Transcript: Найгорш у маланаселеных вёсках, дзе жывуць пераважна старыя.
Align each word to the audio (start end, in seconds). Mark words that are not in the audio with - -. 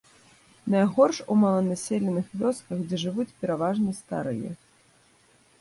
Найгорш 0.75 1.19
у 1.35 1.37
маланаселеных 1.41 2.33
вёсках, 2.45 2.77
дзе 2.89 2.97
жывуць 3.05 3.29
пераважна 3.43 3.97
старыя. 4.03 4.51